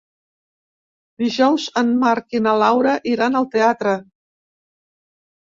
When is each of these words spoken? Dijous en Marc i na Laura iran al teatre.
Dijous 1.23 1.65
en 1.81 1.91
Marc 2.05 2.33
i 2.39 2.41
na 2.47 2.55
Laura 2.63 2.95
iran 3.13 3.39
al 3.43 3.47
teatre. 3.59 3.95